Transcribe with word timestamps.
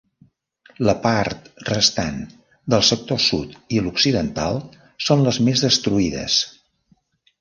La 0.87 0.93
part 1.03 1.43
restant 1.67 2.17
del 2.75 2.85
sector 2.91 3.21
sud 3.27 3.53
i 3.77 3.83
l'occidental 3.89 4.61
són 5.09 5.23
les 5.29 5.43
més 5.51 5.67
destruïdes. 5.67 6.41